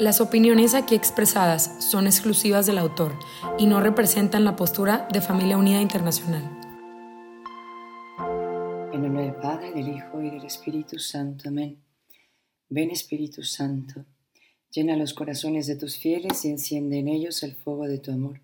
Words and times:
Las 0.00 0.22
opiniones 0.22 0.72
aquí 0.72 0.94
expresadas 0.94 1.84
son 1.84 2.06
exclusivas 2.06 2.64
del 2.64 2.78
autor 2.78 3.18
y 3.58 3.66
no 3.66 3.82
representan 3.82 4.46
la 4.46 4.56
postura 4.56 5.06
de 5.12 5.20
Familia 5.20 5.58
Unida 5.58 5.82
Internacional. 5.82 6.42
En 8.94 9.02
nombre 9.02 9.24
del 9.24 9.34
Padre, 9.34 9.74
del 9.74 9.94
Hijo 9.94 10.22
y 10.22 10.30
del 10.30 10.46
Espíritu 10.46 10.98
Santo. 10.98 11.50
Amén. 11.50 11.82
Ven 12.70 12.90
Espíritu 12.90 13.42
Santo, 13.42 14.06
llena 14.70 14.96
los 14.96 15.12
corazones 15.12 15.66
de 15.66 15.76
tus 15.76 15.98
fieles 15.98 16.46
y 16.46 16.48
enciende 16.48 16.98
en 16.98 17.08
ellos 17.08 17.42
el 17.42 17.54
fuego 17.54 17.86
de 17.86 17.98
tu 17.98 18.10
amor. 18.10 18.40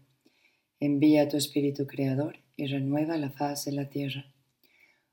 Envía 0.78 1.22
a 1.22 1.28
tu 1.28 1.38
Espíritu 1.38 1.86
Creador 1.86 2.40
y 2.54 2.66
renueva 2.66 3.16
la 3.16 3.30
faz 3.30 3.64
de 3.64 3.72
la 3.72 3.88
tierra. 3.88 4.26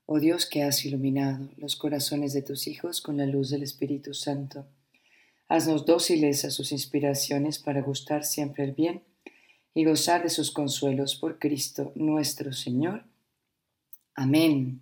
Oh 0.04 0.20
Dios 0.20 0.44
que 0.44 0.62
has 0.62 0.84
iluminado 0.84 1.48
los 1.56 1.74
corazones 1.76 2.34
de 2.34 2.42
tus 2.42 2.66
hijos 2.66 3.00
con 3.00 3.16
la 3.16 3.24
luz 3.24 3.48
del 3.48 3.62
Espíritu 3.62 4.12
Santo 4.12 4.66
Haznos 5.48 5.84
dóciles 5.84 6.44
a 6.44 6.50
sus 6.50 6.72
inspiraciones 6.72 7.58
para 7.58 7.82
gustar 7.82 8.24
siempre 8.24 8.64
el 8.64 8.72
bien 8.72 9.02
y 9.74 9.84
gozar 9.84 10.22
de 10.22 10.30
sus 10.30 10.50
consuelos 10.50 11.16
por 11.16 11.38
Cristo 11.38 11.92
nuestro 11.94 12.52
Señor. 12.52 13.04
Amén. 14.14 14.80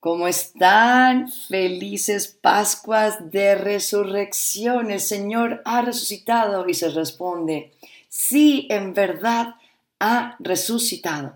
¿Cómo 0.00 0.28
están? 0.28 1.28
Felices 1.28 2.28
Pascuas 2.40 3.32
de 3.32 3.56
Resurrección. 3.56 4.92
El 4.92 5.00
Señor 5.00 5.60
ha 5.64 5.82
resucitado 5.82 6.68
y 6.68 6.74
se 6.74 6.88
responde, 6.90 7.72
sí, 8.08 8.68
en 8.70 8.94
verdad 8.94 9.56
ha 9.98 10.36
resucitado. 10.38 11.34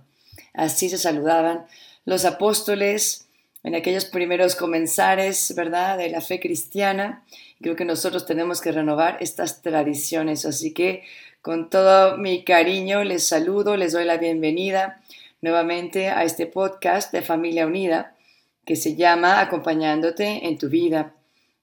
Así 0.54 0.88
se 0.88 0.98
saludaban 0.98 1.66
los 2.04 2.24
apóstoles 2.24 3.26
en 3.64 3.74
aquellos 3.74 4.04
primeros 4.04 4.54
comenzares, 4.54 5.54
¿verdad?, 5.56 5.98
de 5.98 6.10
la 6.10 6.20
fe 6.20 6.40
cristiana. 6.40 7.24
Creo 7.62 7.76
que 7.76 7.84
nosotros 7.84 8.26
tenemos 8.26 8.60
que 8.60 8.72
renovar 8.72 9.18
estas 9.20 9.62
tradiciones, 9.62 10.44
así 10.44 10.74
que 10.74 11.04
con 11.42 11.70
todo 11.70 12.18
mi 12.18 12.42
cariño 12.42 13.04
les 13.04 13.28
saludo, 13.28 13.76
les 13.76 13.92
doy 13.92 14.04
la 14.04 14.16
bienvenida 14.16 15.00
nuevamente 15.40 16.08
a 16.08 16.24
este 16.24 16.46
podcast 16.46 17.12
de 17.12 17.22
Familia 17.22 17.68
Unida 17.68 18.16
que 18.64 18.74
se 18.74 18.96
llama 18.96 19.40
Acompañándote 19.40 20.48
en 20.48 20.58
tu 20.58 20.68
vida. 20.68 21.14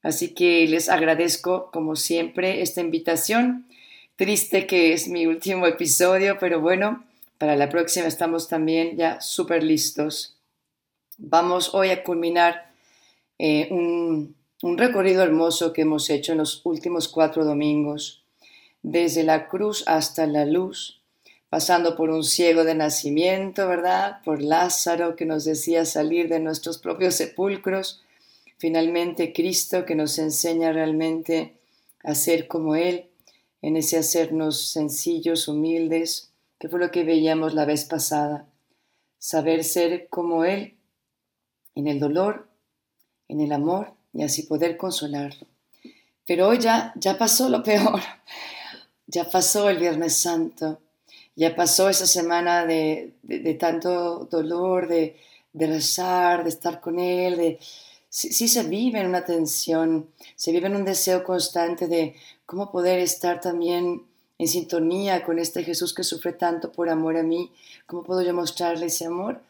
Así 0.01 0.33
que 0.33 0.65
les 0.67 0.87
agradezco 0.87 1.69
como 1.69 1.97
siempre 1.97 2.61
esta 2.61 2.79
invitación. 2.79 3.67
Triste 4.15 4.67
que 4.67 4.93
es 4.93 5.09
mi 5.09 5.25
último 5.25 5.67
episodio, 5.67 6.37
pero 6.39 6.61
bueno, 6.61 7.03
para 7.37 7.57
la 7.57 7.67
próxima 7.67 8.07
estamos 8.07 8.47
también 8.47 8.95
ya 8.95 9.19
súper 9.19 9.63
listos. 9.63 10.37
Vamos 11.17 11.73
hoy 11.73 11.89
a 11.89 12.03
culminar 12.03 12.71
eh, 13.37 13.67
un, 13.71 14.38
un 14.61 14.77
recorrido 14.77 15.23
hermoso 15.23 15.71
que 15.71 15.83
hemos 15.83 16.09
hecho 16.09 16.33
en 16.33 16.39
los 16.39 16.65
últimos 16.65 17.07
cuatro 17.07 17.45
domingos, 17.45 18.23
desde 18.81 19.23
la 19.23 19.47
cruz 19.47 19.83
hasta 19.87 20.27
la 20.27 20.45
luz, 20.45 21.01
pasando 21.49 21.95
por 21.95 22.09
un 22.09 22.23
ciego 22.23 22.65
de 22.65 22.75
nacimiento, 22.75 23.67
¿verdad? 23.67 24.21
Por 24.23 24.41
Lázaro 24.41 25.15
que 25.15 25.25
nos 25.25 25.45
decía 25.45 25.85
salir 25.85 26.27
de 26.27 26.39
nuestros 26.39 26.77
propios 26.77 27.15
sepulcros, 27.15 28.03
finalmente 28.57 29.31
Cristo 29.31 29.85
que 29.85 29.95
nos 29.95 30.19
enseña 30.19 30.73
realmente 30.73 31.53
a 32.03 32.13
ser 32.13 32.47
como 32.47 32.75
Él, 32.75 33.05
en 33.61 33.77
ese 33.77 33.97
hacernos 33.97 34.71
sencillos, 34.71 35.47
humildes, 35.47 36.31
que 36.59 36.67
fue 36.67 36.79
lo 36.79 36.91
que 36.91 37.05
veíamos 37.05 37.53
la 37.53 37.65
vez 37.65 37.85
pasada, 37.85 38.45
saber 39.17 39.63
ser 39.63 40.09
como 40.09 40.43
Él 40.43 40.75
en 41.75 41.87
el 41.87 41.99
dolor, 41.99 42.49
en 43.29 43.39
el 43.39 43.53
amor 43.53 43.98
y 44.13 44.23
así 44.23 44.43
poder 44.43 44.77
consolarlo. 44.77 45.47
Pero 46.25 46.47
hoy 46.47 46.59
ya, 46.59 46.93
ya 46.95 47.17
pasó 47.17 47.49
lo 47.49 47.63
peor, 47.63 48.01
ya 49.07 49.29
pasó 49.29 49.69
el 49.69 49.77
Viernes 49.77 50.17
Santo, 50.17 50.79
ya 51.35 51.55
pasó 51.55 51.89
esa 51.89 52.05
semana 52.05 52.65
de, 52.65 53.13
tanto 53.59 54.25
dolor, 54.25 54.87
de, 54.87 55.17
de, 55.53 55.67
rezar, 55.67 56.43
de 56.43 56.49
estar 56.49 56.81
con 56.81 56.99
Él, 56.99 57.37
de, 57.37 57.59
sí, 58.09 58.47
se 58.47 58.63
vive 58.63 58.99
en 58.99 59.07
una 59.07 59.25
tensión, 59.25 60.09
se 60.35 60.51
vive 60.51 60.67
en 60.67 60.75
un 60.75 60.85
deseo 60.85 61.23
constante 61.23 61.87
de 61.87 62.15
cómo 62.45 62.71
poder 62.71 62.99
estar 62.99 63.41
también 63.41 64.03
en 64.37 64.47
sintonía 64.47 65.23
con 65.23 65.39
este 65.39 65.63
Jesús 65.63 65.93
que 65.93 66.03
sufre 66.03 66.33
tanto 66.33 66.71
por 66.71 66.89
amor 66.89 67.17
a 67.17 67.23
mí, 67.23 67.51
cómo 67.85 68.03
puedo 68.03 68.21
yo 68.21 68.33
mostrarle 68.33 68.85
ese 68.85 69.05
amor 69.05 69.41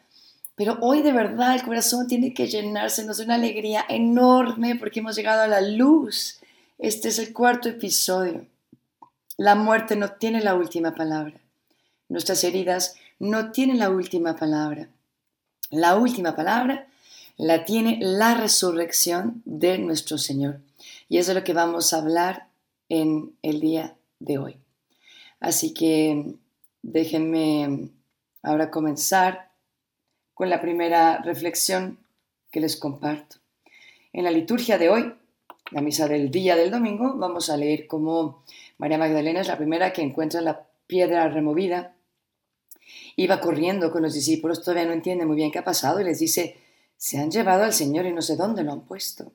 pero 0.60 0.76
hoy 0.82 1.00
de 1.00 1.14
verdad 1.14 1.54
el 1.54 1.62
corazón 1.62 2.06
tiene 2.06 2.34
que 2.34 2.46
llenársenos 2.46 3.16
de 3.16 3.24
una 3.24 3.36
alegría 3.36 3.82
enorme 3.88 4.76
porque 4.76 5.00
hemos 5.00 5.16
llegado 5.16 5.40
a 5.40 5.46
la 5.46 5.62
luz. 5.62 6.38
Este 6.76 7.08
es 7.08 7.18
el 7.18 7.32
cuarto 7.32 7.70
episodio. 7.70 8.44
La 9.38 9.54
muerte 9.54 9.96
no 9.96 10.10
tiene 10.10 10.42
la 10.42 10.54
última 10.54 10.94
palabra. 10.94 11.40
Nuestras 12.10 12.44
heridas 12.44 12.96
no 13.18 13.52
tienen 13.52 13.78
la 13.78 13.88
última 13.88 14.36
palabra. 14.36 14.90
La 15.70 15.96
última 15.96 16.36
palabra 16.36 16.88
la 17.38 17.64
tiene 17.64 17.98
la 18.02 18.34
resurrección 18.34 19.40
de 19.46 19.78
nuestro 19.78 20.18
Señor. 20.18 20.60
Y 21.08 21.16
eso 21.16 21.30
es 21.30 21.38
lo 21.38 21.44
que 21.44 21.54
vamos 21.54 21.94
a 21.94 22.00
hablar 22.00 22.48
en 22.90 23.34
el 23.40 23.60
día 23.60 23.96
de 24.18 24.36
hoy. 24.36 24.56
Así 25.40 25.72
que 25.72 26.34
déjenme 26.82 27.88
ahora 28.42 28.70
comenzar 28.70 29.49
con 30.40 30.48
la 30.48 30.62
primera 30.62 31.18
reflexión 31.18 31.98
que 32.50 32.60
les 32.60 32.76
comparto. 32.76 33.36
En 34.10 34.24
la 34.24 34.30
liturgia 34.30 34.78
de 34.78 34.88
hoy, 34.88 35.12
la 35.70 35.82
misa 35.82 36.08
del 36.08 36.30
día 36.30 36.56
del 36.56 36.70
domingo, 36.70 37.12
vamos 37.14 37.50
a 37.50 37.58
leer 37.58 37.86
cómo 37.86 38.42
María 38.78 38.96
Magdalena 38.96 39.42
es 39.42 39.48
la 39.48 39.58
primera 39.58 39.92
que 39.92 40.00
encuentra 40.00 40.40
la 40.40 40.66
piedra 40.86 41.28
removida. 41.28 41.94
Iba 43.16 43.38
corriendo 43.38 43.92
con 43.92 44.00
los 44.00 44.14
discípulos, 44.14 44.62
todavía 44.62 44.86
no 44.86 44.94
entiende 44.94 45.26
muy 45.26 45.36
bien 45.36 45.50
qué 45.50 45.58
ha 45.58 45.64
pasado 45.64 46.00
y 46.00 46.04
les 46.04 46.20
dice, 46.20 46.56
se 46.96 47.18
han 47.18 47.30
llevado 47.30 47.64
al 47.64 47.74
Señor 47.74 48.06
y 48.06 48.12
no 48.14 48.22
sé 48.22 48.36
dónde 48.36 48.64
lo 48.64 48.72
han 48.72 48.86
puesto. 48.86 49.32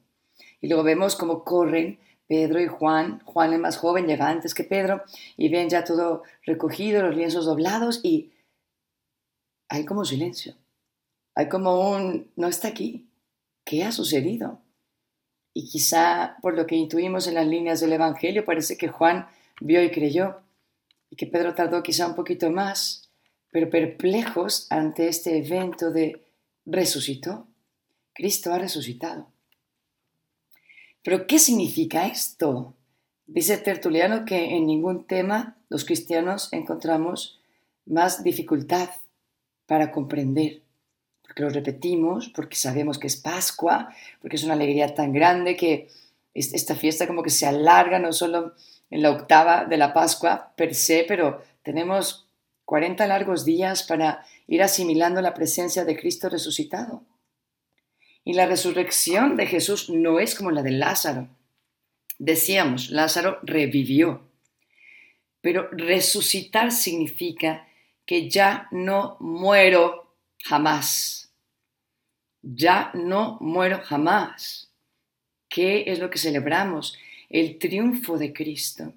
Y 0.60 0.70
luego 0.70 0.82
vemos 0.82 1.16
cómo 1.16 1.44
corren 1.44 2.00
Pedro 2.26 2.60
y 2.60 2.66
Juan, 2.66 3.22
Juan 3.26 3.54
el 3.54 3.60
más 3.60 3.78
joven 3.78 4.08
llega 4.08 4.28
antes 4.28 4.56
que 4.56 4.64
Pedro 4.64 5.04
y 5.38 5.50
ven 5.50 5.70
ya 5.70 5.84
todo 5.84 6.24
recogido, 6.48 7.04
los 7.04 7.16
lienzos 7.16 7.46
doblados 7.46 8.00
y 8.02 8.32
hay 9.70 9.86
como 9.86 10.04
silencio. 10.04 10.56
Hay 11.36 11.50
como 11.50 11.92
un, 11.92 12.32
no 12.38 12.48
está 12.48 12.70
aquí. 12.70 13.10
¿Qué 13.66 13.84
ha 13.84 13.92
sucedido? 13.92 14.62
Y 15.54 15.68
quizá 15.68 16.38
por 16.42 16.56
lo 16.56 16.66
que 16.66 16.76
intuimos 16.76 17.28
en 17.28 17.36
las 17.36 17.46
líneas 17.46 17.82
del 17.82 17.94
Evangelio, 17.94 18.46
parece 18.46 18.78
que 18.78 18.88
Juan 18.88 19.28
vio 19.60 19.84
y 19.84 19.92
creyó, 19.92 20.42
y 21.10 21.18
que 21.18 21.28
Pedro 21.28 21.54
tardó 21.54 21.84
quizá 21.84 22.08
un 22.08 22.16
poquito 22.16 22.50
más, 22.52 23.10
pero 23.52 23.70
perplejos 23.70 24.68
ante 24.70 25.08
este 25.08 25.38
evento 25.38 25.92
de 25.92 26.26
resucitó. 26.66 27.48
Cristo 28.14 28.54
ha 28.54 28.58
resucitado. 28.58 29.28
Pero 31.04 31.28
¿qué 31.28 31.38
significa 31.38 32.08
esto? 32.08 32.74
Dice 33.28 33.58
Tertuliano 33.58 34.24
que 34.26 34.56
en 34.56 34.66
ningún 34.68 35.06
tema 35.06 35.58
los 35.70 35.84
cristianos 35.84 36.52
encontramos 36.54 37.40
más 37.86 38.24
dificultad 38.24 38.90
para 39.66 39.92
comprender 39.92 40.65
porque 41.36 41.44
lo 41.44 41.50
repetimos, 41.50 42.30
porque 42.30 42.56
sabemos 42.56 42.98
que 42.98 43.08
es 43.08 43.18
Pascua, 43.18 43.94
porque 44.22 44.38
es 44.38 44.46
una 44.46 44.54
alegría 44.54 44.96
tan 44.96 45.12
grande 45.12 45.58
que 45.58 45.90
esta 46.34 46.76
fiesta 46.76 47.08
como 47.08 47.24
que 47.24 47.30
se 47.30 47.46
alarga 47.46 48.00
no 48.00 48.14
solo 48.14 48.54
en 48.90 49.02
la 49.02 49.12
octava 49.12 49.66
de 49.66 49.76
la 49.76 49.94
Pascua 49.94 50.54
per 50.56 50.74
se, 50.74 51.04
pero 51.06 51.44
tenemos 51.62 52.30
40 52.64 53.06
largos 53.08 53.44
días 53.44 53.84
para 53.84 54.26
ir 54.48 54.64
asimilando 54.64 55.22
la 55.22 55.34
presencia 55.34 55.84
de 55.84 55.98
Cristo 55.98 56.30
resucitado. 56.30 57.04
Y 58.24 58.34
la 58.34 58.46
resurrección 58.46 59.36
de 59.36 59.46
Jesús 59.46 59.90
no 59.90 60.22
es 60.22 60.36
como 60.36 60.52
la 60.52 60.64
de 60.64 60.72
Lázaro. 60.72 61.28
Decíamos, 62.18 62.92
Lázaro 62.92 63.40
revivió, 63.44 64.22
pero 65.42 65.68
resucitar 65.72 66.72
significa 66.72 67.68
que 68.06 68.30
ya 68.30 68.70
no 68.72 69.18
muero 69.20 70.16
jamás. 70.46 71.25
Ya 72.48 72.92
no 72.94 73.40
muero 73.42 73.82
jamás. 73.84 74.70
¿Qué 75.50 75.86
es 75.88 75.98
lo 75.98 76.12
que 76.12 76.20
celebramos? 76.20 76.96
El 77.28 77.58
triunfo 77.58 78.20
de 78.20 78.34
Cristo. 78.34 78.94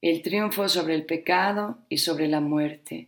el 0.00 0.20
triunfo 0.20 0.68
sobre 0.68 0.96
el 0.96 1.06
pecado 1.06 1.78
y 1.88 1.98
sobre 1.98 2.26
la 2.26 2.40
muerte. 2.40 3.06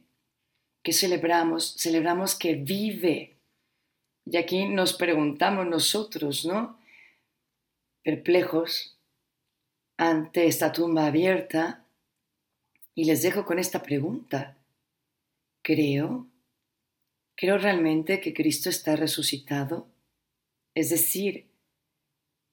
¿Qué 0.84 0.92
celebramos? 0.92 1.74
Celebramos 1.76 2.36
que 2.36 2.54
vive. 2.54 3.36
Y 4.24 4.36
aquí 4.36 4.68
nos 4.68 4.92
preguntamos 4.92 5.66
nosotros, 5.66 6.46
¿no? 6.46 6.78
Perplejos 8.04 8.96
ante 9.96 10.46
esta 10.46 10.70
tumba 10.70 11.06
abierta, 11.06 11.84
y 12.94 13.06
les 13.06 13.22
dejo 13.22 13.44
con 13.44 13.58
esta 13.58 13.82
pregunta. 13.82 14.56
¿Creo? 15.62 16.28
¿Creo 17.36 17.58
realmente 17.58 18.20
que 18.20 18.32
Cristo 18.32 18.68
está 18.68 18.96
resucitado? 18.96 19.88
Es 20.74 20.90
decir, 20.90 21.46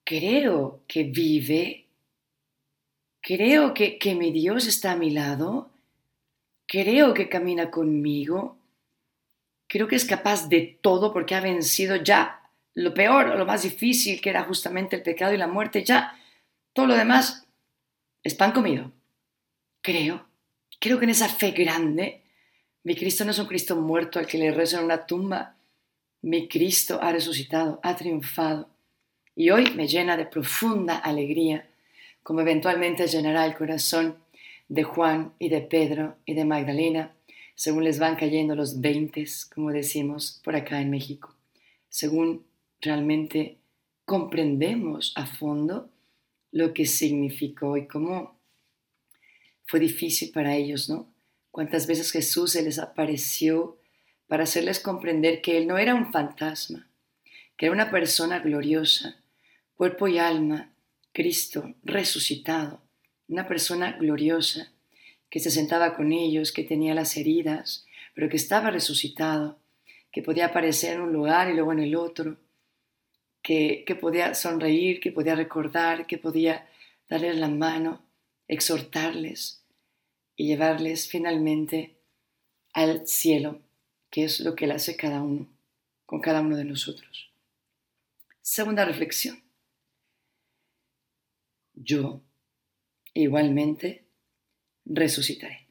¿creo 0.04 0.84
que 0.88 1.04
vive? 1.04 1.88
¿Creo 3.22 3.74
que, 3.74 4.00
que 4.00 4.16
mi 4.16 4.32
Dios 4.32 4.66
está 4.68 4.94
a 4.94 4.96
mi 4.96 5.12
lado? 5.12 5.72
¿Creo 6.68 7.14
que 7.14 7.30
camina 7.30 7.70
conmigo? 7.70 8.58
Creo 9.68 9.88
que 9.88 9.96
es 9.96 10.06
capaz 10.06 10.50
de 10.50 10.80
todo 10.82 11.14
porque 11.14 11.36
ha 11.36 11.42
vencido 11.42 11.98
ya 11.98 12.42
lo 12.74 12.94
peor, 12.94 13.38
lo 13.38 13.46
más 13.46 13.64
difícil, 13.64 14.22
que 14.22 14.30
era 14.30 14.44
justamente 14.44 14.96
el 14.96 15.04
pecado 15.04 15.34
y 15.34 15.38
la 15.38 15.48
muerte. 15.48 15.84
Ya 15.84 16.18
todo 16.74 16.88
lo 16.88 16.96
demás 16.96 17.46
es 18.24 18.34
pan 18.36 18.52
comido. 18.52 18.92
Creo, 19.82 20.28
creo 20.80 20.98
que 21.00 21.06
en 21.06 21.12
esa 21.12 21.28
fe 21.28 21.52
grande, 21.52 22.24
mi 22.84 22.96
Cristo 22.96 23.26
no 23.26 23.32
es 23.32 23.40
un 23.40 23.46
Cristo 23.46 23.76
muerto 23.76 24.18
al 24.18 24.28
que 24.28 24.38
le 24.38 24.52
rezo 24.52 24.78
en 24.78 24.86
una 24.86 25.06
tumba. 25.06 25.56
Mi 26.22 26.48
Cristo 26.48 27.00
ha 27.02 27.12
resucitado, 27.12 27.80
ha 27.84 27.96
triunfado. 27.96 28.70
Y 29.36 29.52
hoy 29.52 29.72
me 29.76 29.88
llena 29.88 30.18
de 30.18 30.26
profunda 30.26 30.98
alegría, 30.98 31.70
como 32.24 32.42
eventualmente 32.42 33.08
llenará 33.08 33.46
el 33.46 33.56
corazón 33.56 34.18
de 34.68 34.84
Juan 34.84 35.34
y 35.38 35.50
de 35.50 35.62
Pedro 35.62 36.18
y 36.26 36.34
de 36.34 36.46
Magdalena, 36.46 37.14
según 37.56 37.84
les 37.84 38.00
van 38.00 38.16
cayendo 38.16 38.56
los 38.56 38.82
veintes, 38.82 39.46
como 39.46 39.72
decimos 39.72 40.42
por 40.44 40.56
acá 40.56 40.82
en 40.82 40.90
México, 40.90 41.36
según 41.90 42.46
realmente 42.80 43.58
comprendemos 44.06 45.14
a 45.16 45.26
fondo 45.26 45.90
lo 46.52 46.74
que 46.74 46.86
significó 46.86 47.78
y 47.78 47.88
cómo 47.88 48.40
fue 49.66 49.80
difícil 49.80 50.32
para 50.32 50.56
ellos, 50.56 50.90
¿no? 50.90 51.08
Cuántas 51.52 51.86
veces 51.86 52.12
Jesús 52.12 52.54
se 52.54 52.64
les 52.64 52.80
apareció 52.80 53.78
para 54.28 54.44
hacerles 54.44 54.80
comprender 54.80 55.42
que 55.42 55.58
Él 55.58 55.68
no 55.68 55.78
era 55.78 55.94
un 55.94 56.12
fantasma, 56.12 56.88
que 57.58 57.66
era 57.66 57.74
una 57.74 57.92
persona 57.92 58.40
gloriosa, 58.40 59.22
cuerpo 59.76 60.08
y 60.08 60.18
alma, 60.18 60.72
Cristo 61.12 61.76
resucitado, 61.84 62.82
una 63.28 63.48
persona 63.48 63.92
gloriosa, 63.94 64.72
que 65.30 65.42
se 65.42 65.52
sentaba 65.52 65.96
con 65.96 66.14
ellos, 66.14 66.54
que 66.54 66.64
tenía 66.64 66.94
las 66.94 67.18
heridas, 67.18 67.86
pero 68.14 68.30
que 68.30 68.38
estaba 68.38 68.72
resucitado, 68.72 69.60
que 70.12 70.22
podía 70.22 70.48
aparecer 70.48 70.96
en 70.96 71.02
un 71.02 71.14
lugar 71.14 71.50
y 71.50 71.54
luego 71.54 71.74
en 71.74 71.80
el 71.80 71.96
otro, 71.96 72.38
que, 73.42 73.98
podía 74.00 74.36
sonreír, 74.36 75.00
que 75.00 75.12
podía 75.12 75.36
recordar, 75.36 76.06
que 76.08 76.18
podía 76.18 76.70
darles 77.10 77.38
la 77.38 77.50
mano, 77.50 78.02
exhortarles 78.48 79.61
y 80.42 80.48
llevarles 80.48 81.08
finalmente 81.08 82.00
al 82.74 83.08
cielo, 83.08 83.62
que 84.10 84.24
es 84.24 84.40
lo 84.40 84.56
que 84.56 84.66
él 84.66 84.72
hace 84.72 84.96
cada 84.96 85.22
uno, 85.22 85.48
con 86.08 86.20
cada 86.20 86.42
uno 86.42 86.58
de 86.58 86.66
nosotros. 86.66 87.32
Segunda 88.42 88.84
reflexión. 88.84 89.40
Yo 91.76 92.22
igualmente 93.14 94.04
resucitaré. 94.84 95.68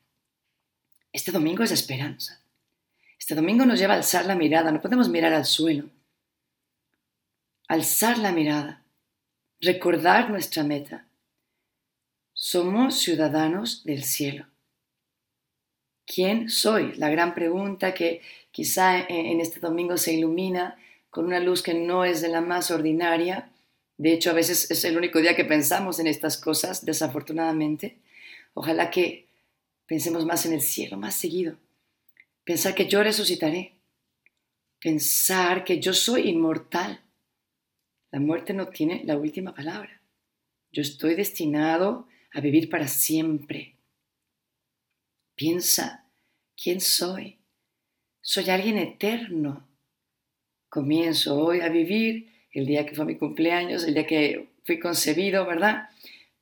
Este 1.12 1.32
domingo 1.32 1.64
es 1.64 1.72
esperanza. 1.72 2.40
Este 3.18 3.34
domingo 3.34 3.66
nos 3.66 3.80
lleva 3.80 3.94
a 3.94 3.96
alzar 3.96 4.24
la 4.26 4.36
mirada, 4.36 4.70
no 4.70 4.80
podemos 4.80 5.08
mirar 5.08 5.32
al 5.32 5.46
suelo 5.46 5.90
alzar 7.66 8.18
la 8.18 8.30
mirada, 8.30 8.84
recordar 9.60 10.30
nuestra 10.30 10.62
meta. 10.62 11.06
Somos 12.32 13.00
ciudadanos 13.00 13.82
del 13.82 14.04
cielo. 14.04 14.46
¿Quién 16.12 16.48
soy? 16.48 16.94
La 16.94 17.08
gran 17.08 17.34
pregunta 17.34 17.94
que 17.94 18.20
quizá 18.50 18.98
en 18.98 19.40
este 19.40 19.60
domingo 19.60 19.96
se 19.96 20.14
ilumina 20.14 20.76
con 21.10 21.26
una 21.26 21.38
luz 21.38 21.62
que 21.62 21.74
no 21.74 22.04
es 22.04 22.20
de 22.20 22.28
la 22.28 22.40
más 22.40 22.70
ordinaria. 22.70 23.50
De 23.96 24.12
hecho, 24.12 24.30
a 24.30 24.34
veces 24.34 24.70
es 24.70 24.84
el 24.84 24.96
único 24.96 25.20
día 25.20 25.36
que 25.36 25.44
pensamos 25.44 26.00
en 26.00 26.06
estas 26.06 26.36
cosas, 26.36 26.84
desafortunadamente. 26.84 27.98
Ojalá 28.54 28.90
que 28.90 29.28
pensemos 29.86 30.24
más 30.24 30.46
en 30.46 30.54
el 30.54 30.62
cielo, 30.62 30.96
más 30.96 31.14
seguido. 31.14 31.56
Pensar 32.44 32.74
que 32.74 32.88
yo 32.88 33.02
resucitaré. 33.02 33.74
Pensar 34.80 35.62
que 35.64 35.78
yo 35.78 35.92
soy 35.92 36.28
inmortal 36.28 37.00
la 38.10 38.18
muerte 38.18 38.52
no 38.54 38.68
tiene 38.68 39.02
la 39.04 39.16
última 39.16 39.54
palabra. 39.54 40.00
Yo 40.72 40.82
estoy 40.82 41.14
destinado 41.14 42.08
a 42.32 42.40
vivir 42.40 42.68
para 42.68 42.88
siempre. 42.88 43.76
Piensa, 45.36 45.99
¿quién 46.62 46.80
soy? 46.80 47.38
Soy 48.20 48.50
alguien 48.50 48.76
eterno. 48.76 49.66
Comienzo 50.68 51.38
hoy 51.38 51.60
a 51.60 51.68
vivir 51.68 52.32
el 52.52 52.66
día 52.66 52.86
que 52.86 52.94
fue 52.94 53.06
mi 53.06 53.16
cumpleaños, 53.16 53.84
el 53.84 53.94
día 53.94 54.06
que 54.06 54.50
fui 54.64 54.78
concebido, 54.78 55.46
¿verdad? 55.46 55.88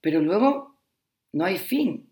Pero 0.00 0.20
luego 0.20 0.76
no 1.32 1.44
hay 1.44 1.58
fin. 1.58 2.10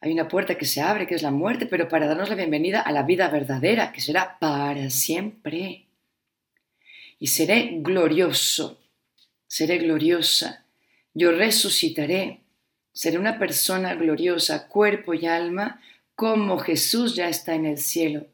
Hay 0.00 0.12
una 0.12 0.28
puerta 0.28 0.58
que 0.58 0.66
se 0.66 0.82
abre, 0.82 1.06
que 1.06 1.14
es 1.14 1.22
la 1.22 1.30
muerte, 1.30 1.66
pero 1.66 1.88
para 1.88 2.06
darnos 2.06 2.28
la 2.28 2.34
bienvenida 2.34 2.80
a 2.80 2.92
la 2.92 3.02
vida 3.02 3.28
verdadera, 3.28 3.90
que 3.90 4.00
será 4.00 4.38
para 4.38 4.90
siempre 4.90 5.86
y 7.18 7.28
seré 7.28 7.78
glorioso, 7.80 8.78
seré 9.46 9.78
gloriosa, 9.78 10.66
yo 11.14 11.32
resucitaré, 11.32 12.40
seré 12.92 13.18
una 13.18 13.38
persona 13.38 13.94
gloriosa, 13.94 14.68
cuerpo 14.68 15.14
y 15.14 15.26
alma, 15.26 15.80
como 16.14 16.58
Jesús 16.58 17.16
ya 17.16 17.28
está 17.28 17.54
en 17.54 17.66
el 17.66 17.78
cielo, 17.78 18.26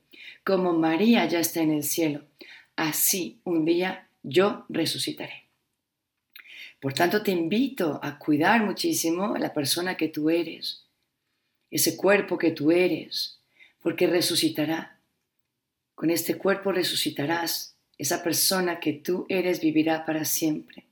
como 0.45 0.73
María 0.73 1.27
ya 1.27 1.41
está 1.41 1.61
en 1.61 1.73
el 1.73 1.83
cielo. 1.83 2.25
Así 2.77 3.41
un 3.45 3.65
día 3.65 4.09
yo 4.23 4.65
resucitaré. 4.69 5.45
Por 6.81 6.95
tanto, 6.95 7.23
te 7.23 7.31
invito 7.31 8.01
a 8.03 8.19
cuidar 8.19 8.65
muchísimo 8.65 9.37
la 9.37 9.53
persona 9.53 9.97
que 9.97 10.09
tú 10.09 10.31
eres, 10.31 10.87
ese 11.71 11.97
cuerpo 11.97 12.39
que 12.39 12.53
tú 12.53 12.71
eres, 12.71 13.39
porque 13.83 14.07
resucitará. 14.07 14.99
Con 15.95 16.11
este 16.11 16.37
cuerpo 16.39 16.73
resucitarás 16.73 17.77
esa 17.99 18.23
persona 18.23 18.81
que 18.81 18.95
tú 18.95 19.27
eres 19.29 19.61
vivirá 19.61 20.07
para 20.07 20.25
siempre. 20.25 20.87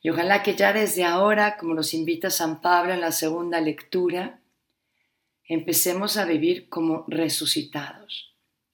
Y 0.00 0.10
ojalá 0.10 0.42
que 0.42 0.54
ya 0.54 0.72
desde 0.72 1.04
ahora, 1.04 1.56
como 1.56 1.74
nos 1.74 1.92
invita 1.92 2.30
San 2.30 2.60
Pablo 2.60 2.92
en 2.92 3.00
la 3.00 3.12
segunda 3.12 3.60
lectura, 3.60 4.39
empecemos 5.50 6.16
a 6.16 6.26
vivir 6.26 6.68
como 6.68 7.04
resucitados. 7.08 8.32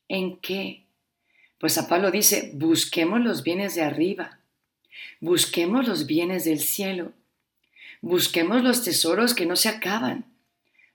¿En 0.09 0.37
qué? 0.37 0.85
Pues 1.59 1.73
San 1.73 1.89
Pablo 1.89 2.11
dice, 2.11 2.51
busquemos 2.53 3.23
los 3.23 3.43
bienes 3.43 3.75
de 3.75 3.83
arriba, 3.83 4.41
busquemos 5.19 5.89
los 5.89 6.05
bienes 6.05 6.45
del 6.45 6.61
cielo, 6.61 7.13
busquemos 8.03 8.63
los 8.63 8.85
tesoros 8.85 9.33
que 9.33 9.47
no 9.47 9.57
se 9.57 9.71
acaban, 9.71 10.27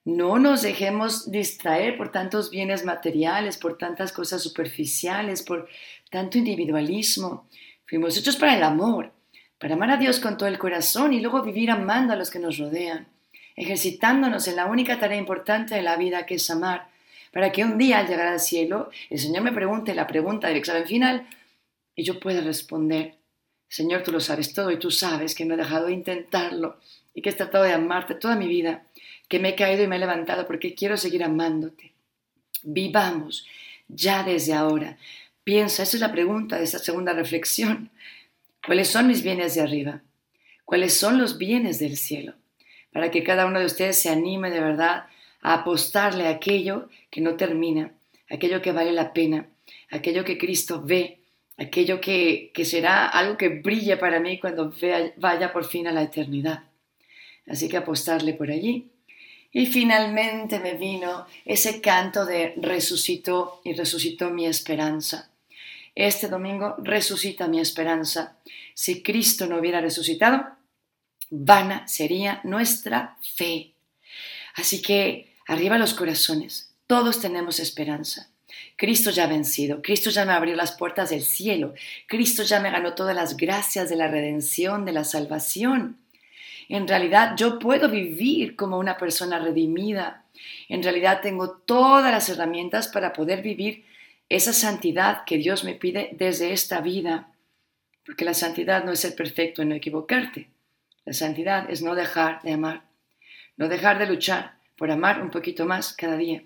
no 0.05 0.37
nos 0.37 0.61
dejemos 0.61 1.31
distraer 1.31 1.97
por 1.97 2.11
tantos 2.11 2.51
bienes 2.51 2.85
materiales, 2.85 3.57
por 3.57 3.79
tantas 3.79 4.11
cosas 4.11 4.43
superficiales, 4.43 5.41
por 5.41 5.67
tanto 6.11 6.37
individualismo. 6.37 7.47
Fuimos 7.87 8.15
hechos 8.17 8.35
para 8.35 8.55
el 8.55 8.61
amor, 8.61 9.13
para 9.57 9.73
amar 9.73 9.89
a 9.89 9.97
Dios 9.97 10.19
con 10.19 10.37
todo 10.37 10.47
el 10.47 10.59
corazón 10.59 11.11
y 11.11 11.21
luego 11.21 11.41
vivir 11.41 11.71
amando 11.71 12.13
a 12.13 12.17
los 12.17 12.29
que 12.29 12.37
nos 12.37 12.59
rodean, 12.59 13.07
ejercitándonos 13.55 14.47
en 14.47 14.55
la 14.55 14.65
única 14.65 14.99
tarea 14.99 15.17
importante 15.17 15.75
de 15.75 15.81
la 15.81 15.97
vida 15.97 16.25
que 16.25 16.35
es 16.35 16.49
amar, 16.49 16.89
para 17.31 17.51
que 17.51 17.63
un 17.63 17.77
día 17.77 17.99
al 17.99 18.07
llegar 18.07 18.27
al 18.27 18.39
cielo 18.39 18.89
el 19.09 19.19
Señor 19.19 19.43
me 19.43 19.51
pregunte 19.51 19.95
la 19.95 20.07
pregunta 20.07 20.47
del 20.47 20.57
examen 20.57 20.85
final 20.85 21.27
y 21.95 22.03
yo 22.03 22.19
pueda 22.19 22.41
responder, 22.41 23.15
Señor, 23.67 24.03
tú 24.03 24.11
lo 24.11 24.19
sabes 24.19 24.53
todo 24.53 24.71
y 24.71 24.79
tú 24.79 24.91
sabes 24.91 25.33
que 25.33 25.45
no 25.45 25.53
he 25.53 25.57
dejado 25.57 25.87
de 25.87 25.93
intentarlo 25.93 26.77
y 27.13 27.21
que 27.21 27.29
he 27.29 27.33
tratado 27.33 27.63
de 27.63 27.73
amarte 27.73 28.15
toda 28.15 28.35
mi 28.35 28.47
vida 28.47 28.83
que 29.27 29.39
me 29.39 29.49
he 29.49 29.55
caído 29.55 29.83
y 29.83 29.87
me 29.87 29.95
he 29.95 29.99
levantado 29.99 30.45
porque 30.45 30.75
quiero 30.75 30.97
seguir 30.97 31.23
amándote. 31.23 31.93
Vivamos 32.63 33.47
ya 33.87 34.23
desde 34.23 34.53
ahora. 34.53 34.97
Piensa, 35.43 35.83
esa 35.83 35.97
es 35.97 36.01
la 36.01 36.11
pregunta 36.11 36.57
de 36.57 36.65
esta 36.65 36.79
segunda 36.79 37.13
reflexión. 37.13 37.91
¿Cuáles 38.65 38.89
son 38.89 39.07
mis 39.07 39.23
bienes 39.23 39.55
de 39.55 39.61
arriba? 39.61 40.01
¿Cuáles 40.65 40.93
son 40.93 41.17
los 41.17 41.37
bienes 41.37 41.79
del 41.79 41.97
cielo? 41.97 42.33
Para 42.91 43.11
que 43.11 43.23
cada 43.23 43.45
uno 43.45 43.59
de 43.59 43.65
ustedes 43.65 43.99
se 43.99 44.09
anime 44.09 44.49
de 44.49 44.59
verdad 44.59 45.05
a 45.41 45.53
apostarle 45.53 46.27
a 46.27 46.31
aquello 46.31 46.89
que 47.09 47.21
no 47.21 47.35
termina, 47.35 47.91
aquello 48.29 48.61
que 48.61 48.71
vale 48.71 48.91
la 48.91 49.13
pena, 49.13 49.47
aquello 49.89 50.23
que 50.23 50.37
Cristo 50.37 50.81
ve, 50.83 51.19
aquello 51.57 52.01
que, 52.01 52.51
que 52.53 52.65
será 52.65 53.07
algo 53.07 53.37
que 53.37 53.49
brille 53.49 53.97
para 53.97 54.19
mí 54.19 54.39
cuando 54.39 54.73
vaya 55.17 55.53
por 55.53 55.65
fin 55.65 55.87
a 55.87 55.91
la 55.91 56.03
eternidad. 56.03 56.63
Así 57.47 57.67
que 57.67 57.77
apostarle 57.77 58.33
por 58.33 58.51
allí 58.51 58.91
Y 59.51 59.65
finalmente 59.65 60.59
me 60.59 60.75
vino 60.75 61.25
ese 61.43 61.81
canto 61.81 62.25
de 62.25 62.53
resucitó 62.57 63.61
y 63.63 63.73
resucitó 63.73 64.29
mi 64.29 64.45
esperanza. 64.45 65.29
Este 65.93 66.29
domingo 66.29 66.75
resucita 66.77 67.49
mi 67.49 67.59
esperanza. 67.59 68.37
Si 68.73 69.03
Cristo 69.03 69.47
no 69.47 69.57
hubiera 69.57 69.81
resucitado, 69.81 70.45
vana 71.31 71.87
sería 71.87 72.41
nuestra 72.43 73.17
fe. 73.21 73.73
Así 74.55 74.81
que 74.81 75.33
arriba 75.47 75.79
los 75.79 75.95
corazones, 75.95 76.75
todos 76.85 77.19
tenemos 77.19 77.59
esperanza. 77.59 78.27
Cristo 78.75 79.11
ya 79.11 79.23
ha 79.23 79.27
vencido, 79.27 79.81
Cristo 79.81 80.09
ya 80.09 80.25
me 80.25 80.33
abrió 80.33 80.55
las 80.55 80.73
puertas 80.73 81.09
del 81.09 81.23
cielo, 81.23 81.73
Cristo 82.07 82.43
ya 82.43 82.59
me 82.59 82.69
ganó 82.69 82.93
todas 82.93 83.15
las 83.15 83.37
gracias 83.37 83.89
de 83.89 83.95
la 83.95 84.09
redención, 84.09 84.85
de 84.85 84.91
la 84.91 85.05
salvación. 85.05 85.97
En 86.67 86.87
realidad 86.87 87.35
yo 87.37 87.59
puedo 87.59 87.89
vivir 87.89 88.55
como 88.55 88.77
una 88.77 88.97
persona 88.97 89.39
redimida. 89.39 90.25
En 90.67 90.83
realidad 90.83 91.21
tengo 91.21 91.51
todas 91.51 92.11
las 92.11 92.29
herramientas 92.29 92.87
para 92.87 93.13
poder 93.13 93.41
vivir 93.41 93.85
esa 94.29 94.53
santidad 94.53 95.23
que 95.25 95.37
Dios 95.37 95.63
me 95.63 95.75
pide 95.75 96.09
desde 96.13 96.53
esta 96.53 96.81
vida. 96.81 97.33
Porque 98.05 98.25
la 98.25 98.33
santidad 98.33 98.83
no 98.83 98.93
es 98.93 99.01
ser 99.01 99.15
perfecto 99.15 99.61
y 99.61 99.65
no 99.65 99.75
equivocarte. 99.75 100.50
La 101.05 101.13
santidad 101.13 101.69
es 101.69 101.81
no 101.81 101.95
dejar 101.95 102.41
de 102.43 102.53
amar, 102.53 102.89
no 103.57 103.67
dejar 103.67 103.97
de 103.99 104.05
luchar 104.05 104.59
por 104.77 104.91
amar 104.91 105.21
un 105.21 105.31
poquito 105.31 105.65
más 105.65 105.93
cada 105.93 106.17
día. 106.17 106.43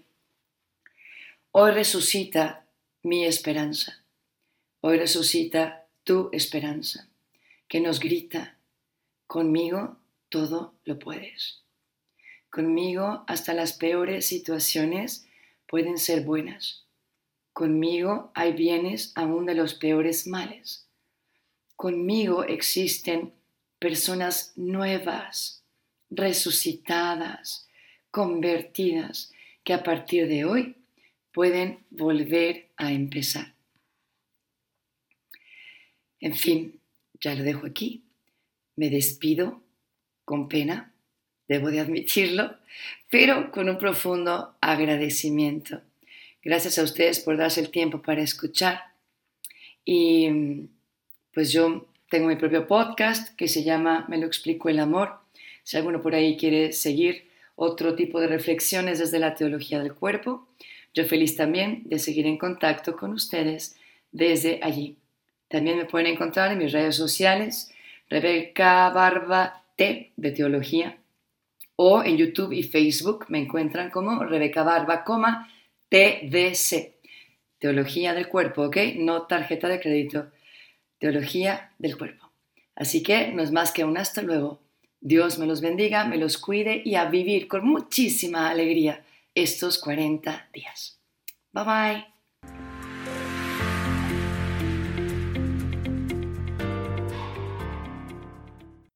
Hoy 1.51 1.71
resucita 1.71 2.65
mi 3.03 3.25
esperanza. 3.25 4.03
Hoy 4.81 4.97
resucita 4.97 5.85
tu 6.03 6.29
esperanza, 6.31 7.07
que 7.67 7.79
nos 7.79 7.99
grita, 7.99 8.57
conmigo 9.27 9.97
todo 10.29 10.75
lo 10.83 10.99
puedes. 10.99 11.63
Conmigo 12.49 13.23
hasta 13.27 13.53
las 13.53 13.73
peores 13.73 14.27
situaciones 14.27 15.27
pueden 15.67 15.97
ser 15.97 16.21
buenas. 16.21 16.85
Conmigo 17.51 18.31
hay 18.33 18.53
bienes 18.53 19.11
aún 19.15 19.45
de 19.45 19.55
los 19.55 19.73
peores 19.73 20.27
males. 20.27 20.87
Conmigo 21.75 22.43
existen 22.43 23.33
personas 23.79 24.53
nuevas, 24.55 25.63
resucitadas, 26.09 27.67
convertidas, 28.11 29.31
que 29.63 29.73
a 29.73 29.83
partir 29.83 30.27
de 30.27 30.45
hoy 30.45 30.75
pueden 31.31 31.79
volver 31.89 32.69
a 32.77 32.91
empezar. 32.91 33.53
En 36.19 36.35
fin, 36.35 36.79
ya 37.19 37.35
lo 37.35 37.43
dejo 37.43 37.65
aquí. 37.65 38.03
Me 38.75 38.89
despido 38.89 39.61
con 40.23 40.47
pena, 40.47 40.93
debo 41.47 41.71
de 41.71 41.79
admitirlo, 41.79 42.55
pero 43.09 43.51
con 43.51 43.69
un 43.69 43.77
profundo 43.77 44.55
agradecimiento. 44.61 45.81
Gracias 46.43 46.77
a 46.77 46.83
ustedes 46.83 47.19
por 47.19 47.37
darse 47.37 47.61
el 47.61 47.69
tiempo 47.69 48.01
para 48.01 48.21
escuchar. 48.21 48.81
Y 49.83 50.67
pues 51.33 51.51
yo 51.51 51.87
tengo 52.15 52.29
mi 52.29 52.37
propio 52.37 52.65
podcast 52.65 53.35
que 53.35 53.49
se 53.49 53.65
llama 53.65 54.05
Me 54.07 54.17
lo 54.17 54.25
explico 54.25 54.69
el 54.69 54.79
amor. 54.79 55.19
Si 55.63 55.75
alguno 55.75 56.01
por 56.01 56.15
ahí 56.15 56.37
quiere 56.37 56.71
seguir 56.71 57.29
otro 57.57 57.93
tipo 57.93 58.21
de 58.21 58.27
reflexiones 58.27 58.99
desde 58.99 59.19
la 59.19 59.35
teología 59.35 59.79
del 59.79 59.93
cuerpo, 59.93 60.47
yo 60.93 61.03
feliz 61.03 61.35
también 61.35 61.81
de 61.83 61.99
seguir 61.99 62.25
en 62.25 62.37
contacto 62.37 62.95
con 62.95 63.11
ustedes 63.11 63.75
desde 64.13 64.61
allí. 64.63 64.95
También 65.49 65.75
me 65.75 65.83
pueden 65.83 66.07
encontrar 66.07 66.53
en 66.53 66.59
mis 66.59 66.71
redes 66.71 66.95
sociales, 66.95 67.69
Rebeca 68.09 68.89
Barba 68.91 69.65
T 69.75 70.13
de 70.15 70.31
Teología, 70.31 70.97
o 71.75 72.01
en 72.01 72.15
YouTube 72.15 72.53
y 72.53 72.63
Facebook 72.63 73.25
me 73.27 73.39
encuentran 73.39 73.89
como 73.89 74.23
Rebeca 74.23 74.63
Barba, 74.63 75.03
TDC, 75.89 76.93
Teología 77.59 78.13
del 78.13 78.29
Cuerpo, 78.29 78.67
¿ok? 78.67 78.77
No 78.99 79.23
tarjeta 79.23 79.67
de 79.67 79.81
crédito, 79.81 80.27
Teología 81.05 81.69
del 81.77 81.99
Cuerpo. 81.99 82.31
Así 82.75 83.03
que 83.03 83.31
no 83.31 83.43
es 83.43 83.51
más 83.51 83.71
que 83.71 83.83
un 83.85 83.95
hasta 83.95 84.23
luego. 84.23 84.59
Dios 85.01 85.37
me 85.37 85.45
los 85.45 85.61
bendiga, 85.61 86.03
me 86.05 86.17
los 86.17 86.39
cuide 86.39 86.81
y 86.83 86.95
a 86.95 87.05
vivir 87.05 87.47
con 87.47 87.63
muchísima 87.63 88.49
alegría 88.49 89.05
estos 89.35 89.77
40 89.77 90.49
días. 90.51 90.99
Bye 91.53 91.63
bye. 91.63 92.14